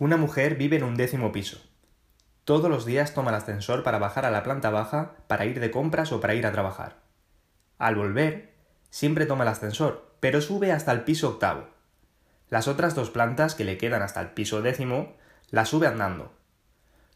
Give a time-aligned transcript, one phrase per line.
[0.00, 1.60] Una mujer vive en un décimo piso.
[2.46, 5.70] Todos los días toma el ascensor para bajar a la planta baja para ir de
[5.70, 7.02] compras o para ir a trabajar.
[7.76, 8.54] Al volver,
[8.88, 11.68] siempre toma el ascensor, pero sube hasta el piso octavo.
[12.48, 15.16] Las otras dos plantas que le quedan hasta el piso décimo
[15.50, 16.32] las sube andando.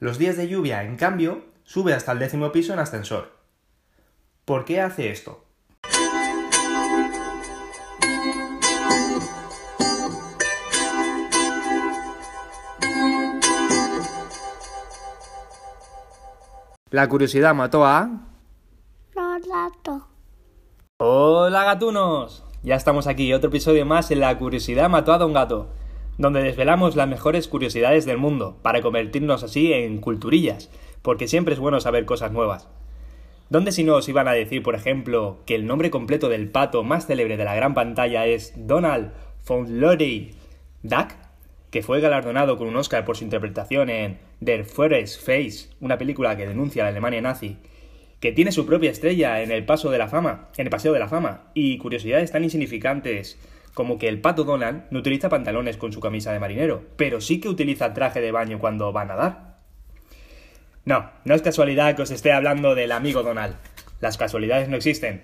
[0.00, 3.38] Los días de lluvia, en cambio, sube hasta el décimo piso en ascensor.
[4.44, 5.46] ¿Por qué hace esto?
[16.92, 18.20] La curiosidad mató a...
[19.14, 20.02] Los gatos.
[20.98, 22.44] Hola gatunos.
[22.62, 25.70] Ya estamos aquí, otro episodio más en La curiosidad mató a Don Gato,
[26.18, 30.68] donde desvelamos las mejores curiosidades del mundo, para convertirnos así en culturillas,
[31.00, 32.68] porque siempre es bueno saber cosas nuevas.
[33.48, 36.84] ¿Dónde si no os iban a decir, por ejemplo, que el nombre completo del pato
[36.84, 40.34] más célebre de la gran pantalla es Donald Fauntleroy
[40.82, 41.21] Duck?
[41.72, 46.36] Que fue galardonado con un Oscar por su interpretación en Der Forest Face, una película
[46.36, 47.56] que denuncia la Alemania nazi,
[48.20, 50.98] que tiene su propia estrella en el paso de la fama, en el paseo de
[50.98, 53.38] la fama, y curiosidades tan insignificantes
[53.72, 57.40] como que el pato Donald no utiliza pantalones con su camisa de marinero, pero sí
[57.40, 59.56] que utiliza traje de baño cuando va a nadar.
[60.84, 63.56] No, no es casualidad que os esté hablando del amigo Donald.
[64.02, 65.22] Las casualidades no existen.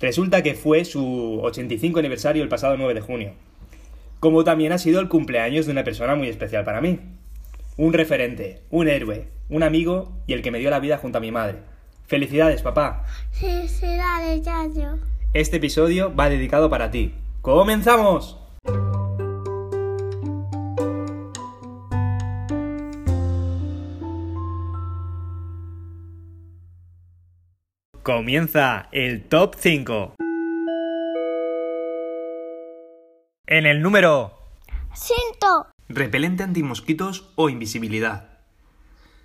[0.00, 3.32] Resulta que fue su 85 aniversario el pasado 9 de junio,
[4.20, 7.00] como también ha sido el cumpleaños de una persona muy especial para mí.
[7.76, 11.20] Un referente, un héroe, un amigo y el que me dio la vida junto a
[11.20, 11.58] mi madre.
[12.06, 13.04] Felicidades, papá.
[13.32, 14.98] Felicidades, Yayo.
[15.34, 17.14] Este episodio va dedicado para ti.
[17.42, 18.38] ¡Comenzamos!
[28.02, 30.14] Comienza el top 5.
[33.50, 34.34] En el número
[34.94, 35.68] Cinto.
[35.88, 38.40] Repelente antimosquitos o invisibilidad.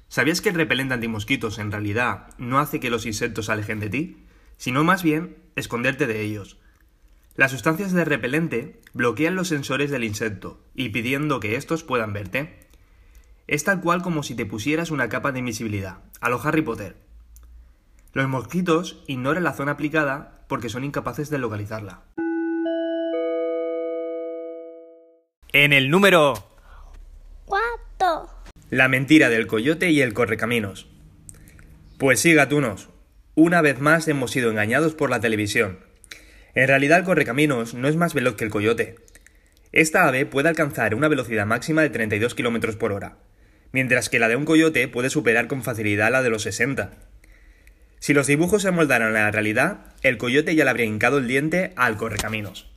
[0.08, 3.90] ¿Sabías que el repelente antimosquitos en realidad no hace que los insectos se alejen de
[3.90, 6.58] ti, sino más bien esconderte de ellos?
[7.36, 12.70] Las sustancias de repelente bloquean los sensores del insecto, impidiendo que estos puedan verte.
[13.48, 16.96] Es tal cual como si te pusieras una capa de invisibilidad, a lo Harry Potter.
[18.14, 22.04] Los mosquitos ignoran la zona aplicada porque son incapaces de localizarla.
[25.56, 26.34] En el número
[27.46, 28.28] Cuatro.
[28.72, 30.88] La mentira del coyote y el correcaminos.
[32.00, 32.90] Pues sí, gatunos.
[33.36, 35.78] Una vez más hemos sido engañados por la televisión.
[36.56, 38.96] En realidad el correcaminos no es más veloz que el coyote.
[39.72, 43.20] Esta ave puede alcanzar una velocidad máxima de 32 km por hora,
[43.72, 46.94] mientras que la de un coyote puede superar con facilidad la de los 60.
[48.00, 51.28] Si los dibujos se amoldaran a la realidad, el coyote ya le habría hincado el
[51.28, 52.73] diente al correcaminos.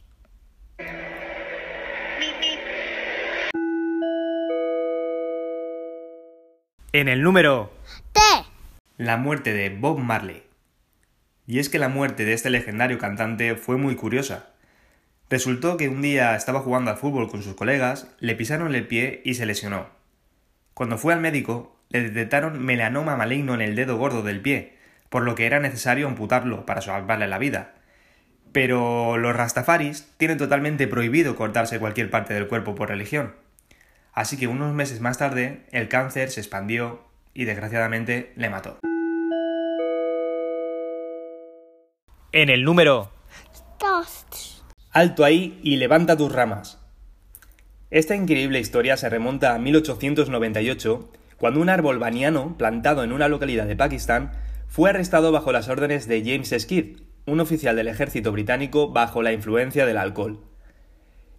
[6.98, 7.74] En el número
[8.12, 8.20] T.
[8.96, 10.44] La muerte de Bob Marley.
[11.46, 14.54] Y es que la muerte de este legendario cantante fue muy curiosa.
[15.28, 19.20] Resultó que un día estaba jugando al fútbol con sus colegas, le pisaron el pie
[19.26, 19.88] y se lesionó.
[20.72, 24.78] Cuando fue al médico, le detectaron melanoma maligno en el dedo gordo del pie,
[25.10, 27.74] por lo que era necesario amputarlo para salvarle la vida.
[28.52, 33.34] Pero los rastafaris tienen totalmente prohibido cortarse cualquier parte del cuerpo por religión.
[34.16, 37.02] Así que unos meses más tarde, el cáncer se expandió
[37.34, 38.78] y desgraciadamente le mató.
[42.32, 43.12] En el número.
[44.90, 46.78] Alto ahí y levanta tus ramas.
[47.90, 53.66] Esta increíble historia se remonta a 1898, cuando un árbol baniano plantado en una localidad
[53.66, 54.32] de Pakistán
[54.66, 59.34] fue arrestado bajo las órdenes de James Skid, un oficial del ejército británico bajo la
[59.34, 60.40] influencia del alcohol.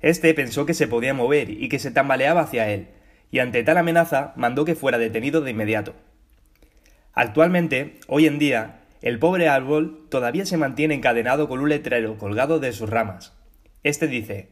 [0.01, 2.87] Este pensó que se podía mover y que se tambaleaba hacia él,
[3.31, 5.93] y ante tal amenaza mandó que fuera detenido de inmediato.
[7.13, 12.59] Actualmente, hoy en día, el pobre árbol todavía se mantiene encadenado con un letrero colgado
[12.59, 13.33] de sus ramas.
[13.83, 14.49] Este dice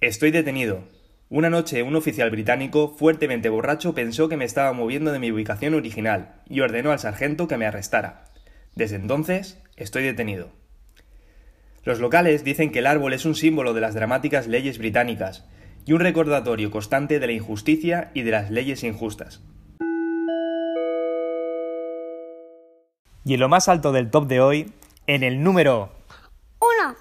[0.00, 0.84] Estoy detenido.
[1.28, 5.74] Una noche un oficial británico fuertemente borracho pensó que me estaba moviendo de mi ubicación
[5.74, 8.24] original y ordenó al sargento que me arrestara.
[8.74, 10.50] Desde entonces estoy detenido.
[11.84, 15.44] Los locales dicen que el árbol es un símbolo de las dramáticas leyes británicas
[15.84, 19.42] y un recordatorio constante de la injusticia y de las leyes injustas.
[23.24, 24.72] Y en lo más alto del top de hoy,
[25.08, 25.92] en el número
[26.60, 26.94] Uno.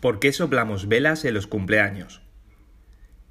[0.00, 2.20] ¿Por qué soplamos velas en los cumpleaños?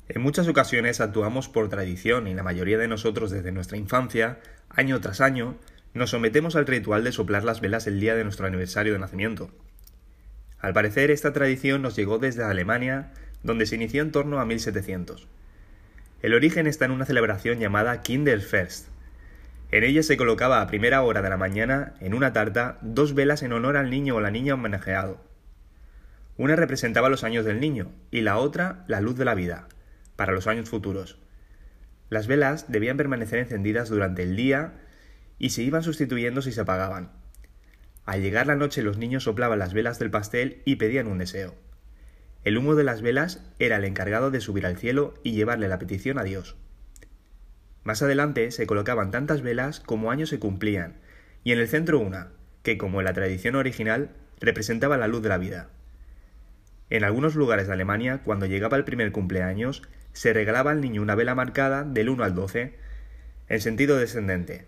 [0.07, 4.39] En muchas ocasiones actuamos por tradición y la mayoría de nosotros desde nuestra infancia,
[4.69, 5.55] año tras año,
[5.93, 9.51] nos sometemos al ritual de soplar las velas el día de nuestro aniversario de nacimiento.
[10.59, 13.11] Al parecer esta tradición nos llegó desde Alemania,
[13.43, 15.27] donde se inició en torno a 1700.
[16.21, 18.87] El origen está en una celebración llamada Kinderfest.
[19.71, 23.41] En ella se colocaba a primera hora de la mañana, en una tarta, dos velas
[23.43, 25.23] en honor al niño o la niña homenajeado.
[26.35, 29.67] Una representaba los años del niño y la otra la luz de la vida,
[30.17, 31.19] para los años futuros.
[32.09, 34.73] Las velas debían permanecer encendidas durante el día
[35.37, 37.18] y se iban sustituyendo si se apagaban.
[38.05, 41.55] Al llegar la noche los niños soplaban las velas del pastel y pedían un deseo.
[42.43, 45.79] El humo de las velas era el encargado de subir al cielo y llevarle la
[45.79, 46.55] petición a Dios.
[47.83, 50.97] Más adelante se colocaban tantas velas como años se cumplían,
[51.43, 52.29] y en el centro una,
[52.63, 55.69] que como en la tradición original, representaba la luz de la vida.
[56.89, 61.15] En algunos lugares de Alemania, cuando llegaba el primer cumpleaños, se regalaba al niño una
[61.15, 62.75] vela marcada del 1 al 12,
[63.47, 64.65] en sentido descendente,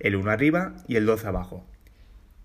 [0.00, 1.66] el 1 arriba y el 12 abajo.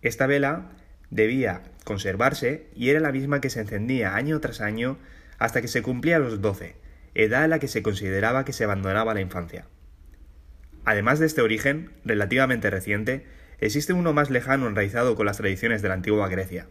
[0.04, 0.70] Esta vela
[1.10, 4.98] debía conservarse y era la misma que se encendía año tras año
[5.40, 6.76] hasta que se cumplía los 12,
[7.16, 9.66] edad en la que se consideraba que se abandonaba la infancia.
[10.86, 13.26] Además de este origen, relativamente reciente,
[13.60, 16.68] existe uno más lejano enraizado con las tradiciones de la antigua Grecia.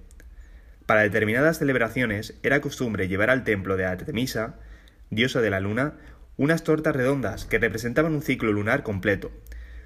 [0.84, 4.56] Para determinadas celebraciones era costumbre llevar al templo de Artemisa,
[5.08, 5.94] diosa de la luna,
[6.37, 9.31] unas tortas redondas que representaban un ciclo lunar completo.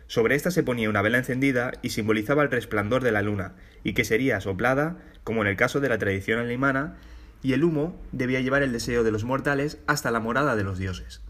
[0.06, 3.94] Sobre esta se ponía una vela encendida y simbolizaba el resplandor de la luna, y
[3.94, 6.97] que sería soplada, como en el caso de la tradición alemana,
[7.43, 10.79] y el humo debía llevar el deseo de los mortales hasta la morada de los
[10.79, 11.23] dioses.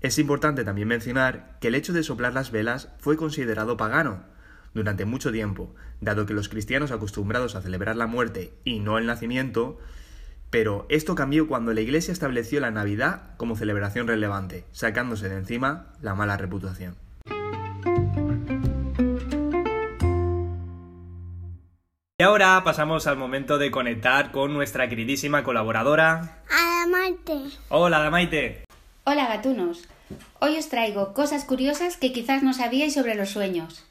[0.00, 4.24] Es importante también mencionar que el hecho de soplar las velas fue considerado pagano
[4.74, 9.06] durante mucho tiempo, dado que los cristianos acostumbrados a celebrar la muerte y no el
[9.06, 9.78] nacimiento,
[10.50, 15.92] pero esto cambió cuando la Iglesia estableció la Navidad como celebración relevante, sacándose de encima
[16.00, 17.05] la mala reputación.
[22.44, 26.42] Ahora pasamos al momento de conectar con nuestra queridísima colaboradora.
[26.50, 27.32] Adamante.
[27.70, 28.64] Hola, Damaite.
[29.04, 29.88] Hola gatunos,
[30.38, 33.86] hoy os traigo cosas curiosas que quizás no sabíais sobre los sueños.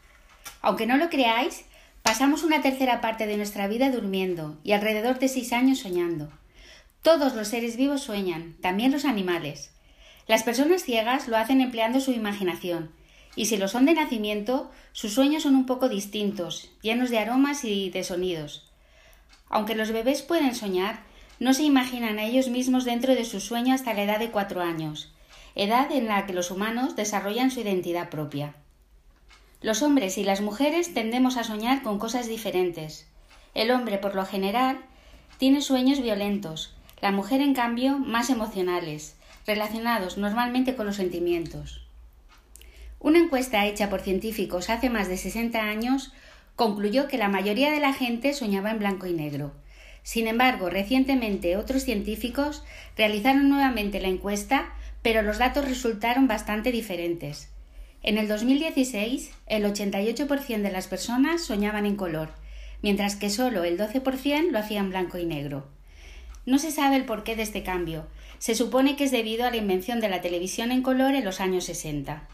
[0.62, 1.65] Aunque no lo creáis,
[2.03, 6.30] pasamos una tercera parte de nuestra vida durmiendo y alrededor de seis años soñando.
[7.01, 9.71] Todos los seres vivos sueñan, también los animales.
[10.27, 12.92] Las personas ciegas lo hacen empleando su imaginación,
[13.36, 17.64] y si lo son de nacimiento, sus sueños son un poco distintos, llenos de aromas
[17.66, 18.72] y de sonidos.
[19.50, 21.04] Aunque los bebés pueden soñar,
[21.40, 24.62] no se imaginan a ellos mismos dentro de su sueño hasta la edad de cuatro
[24.62, 25.14] años,
[25.54, 28.56] edad en la que los humanos desarrollan su identidad propia.
[29.62, 33.08] Los hombres y las mujeres tendemos a soñar con cosas diferentes.
[33.54, 34.80] El hombre, por lo general,
[35.38, 41.85] tiene sueños violentos, la mujer, en cambio, más emocionales, relacionados normalmente con los sentimientos.
[43.36, 46.14] Encuesta hecha por científicos hace más de 60 años
[46.56, 49.52] concluyó que la mayoría de la gente soñaba en blanco y negro,
[50.04, 52.64] sin embargo, recientemente otros científicos
[52.96, 57.50] realizaron nuevamente la encuesta, pero los datos resultaron bastante diferentes.
[58.04, 62.30] En el 2016, el 88% de las personas soñaban en color,
[62.81, 65.68] mientras que solo el 12% lo hacían blanco y negro.
[66.46, 68.08] No se sabe el porqué de este cambio.
[68.40, 71.42] Se supone que es debido a la invención de la televisión en color en los
[71.42, 72.30] años 60.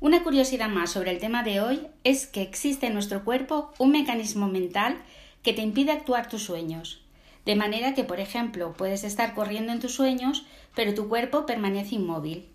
[0.00, 3.90] Una curiosidad más sobre el tema de hoy es que existe en nuestro cuerpo un
[3.90, 4.96] mecanismo mental
[5.42, 7.02] que te impide actuar tus sueños.
[7.44, 10.46] De manera que, por ejemplo, puedes estar corriendo en tus sueños,
[10.76, 12.46] pero tu cuerpo permanece inmóvil.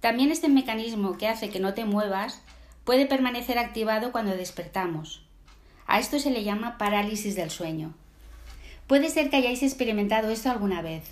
[0.00, 2.40] También este mecanismo que hace que no te muevas
[2.84, 5.26] puede permanecer activado cuando despertamos.
[5.86, 7.92] A esto se le llama parálisis del sueño.
[8.86, 11.04] Puede ser que hayáis experimentado esto alguna vez.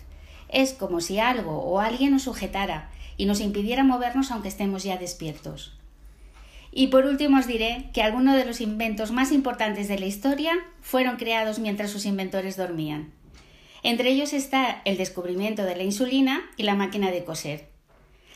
[0.49, 2.91] Es como si algo o alguien nos sujetara
[3.21, 5.75] y nos impidiera movernos aunque estemos ya despiertos.
[6.73, 10.53] Y por último os diré que algunos de los inventos más importantes de la historia
[10.81, 13.13] fueron creados mientras sus inventores dormían.
[13.83, 17.69] Entre ellos está el descubrimiento de la insulina y la máquina de coser.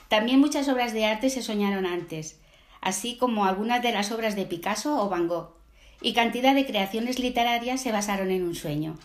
[0.09, 2.39] También muchas obras de arte se soñaron antes,
[2.83, 5.57] así como algunas de las obras de Picasso o Van Gogh,
[6.03, 8.99] y cantidad de creaciones literarias se basaron en un sueño.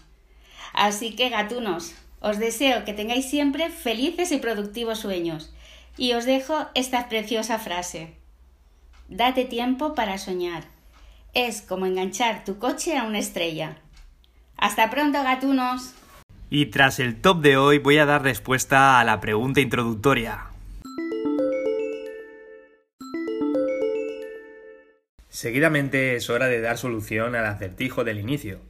[0.74, 5.54] Así que, gatunos, os deseo que tengáis siempre felices y productivos sueños,
[6.00, 8.14] y os dejo esta preciosa frase.
[9.10, 10.64] Date tiempo para soñar.
[11.34, 13.76] Es como enganchar tu coche a una estrella.
[14.56, 15.94] Hasta pronto, gatunos.
[16.50, 20.46] Y tras el top de hoy voy a dar respuesta a la pregunta introductoria.
[25.28, 28.62] Seguidamente es hora de dar solución al acertijo del inicio,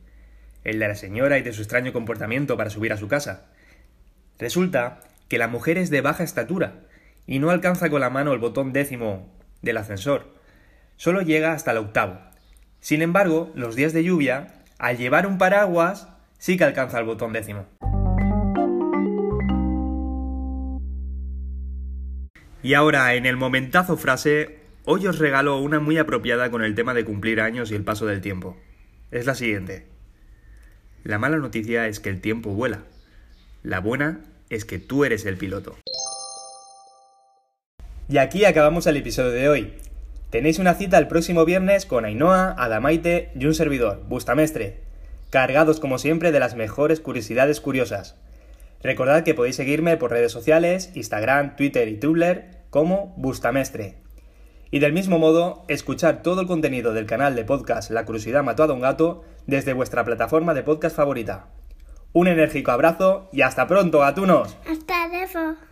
[0.64, 3.46] el de la señora y de su extraño comportamiento para subir a su casa.
[4.40, 6.89] Resulta que la mujer es de baja estatura
[7.28, 10.34] y no alcanza con la mano el botón décimo del ascensor.
[10.96, 12.20] Solo llega hasta el octavo.
[12.80, 16.08] Sin embargo, los días de lluvia, al llevar un paraguas,
[16.38, 17.66] sí que alcanza el botón décimo.
[22.62, 26.94] Y ahora, en el momentazo frase, hoy os regalo una muy apropiada con el tema
[26.94, 28.58] de cumplir años y el paso del tiempo.
[29.12, 29.88] Es la siguiente.
[31.04, 32.84] La mala noticia es que el tiempo vuela.
[33.64, 35.78] La buena es que tú eres el piloto.
[38.10, 39.74] Y aquí acabamos el episodio de hoy.
[40.32, 44.80] Tenéis una cita el próximo viernes con Ainhoa, Adamaite y un servidor, Bustamestre,
[45.30, 48.16] cargados como siempre de las mejores curiosidades curiosas.
[48.82, 53.98] Recordad que podéis seguirme por redes sociales, Instagram, Twitter y Tumblr como Bustamestre.
[54.72, 58.64] Y del mismo modo, escuchar todo el contenido del canal de podcast La Curiosidad Mató
[58.64, 61.50] a un Gato desde vuestra plataforma de podcast favorita.
[62.14, 64.58] Un enérgico abrazo y hasta pronto, gatunos.
[64.68, 65.69] Hasta luego.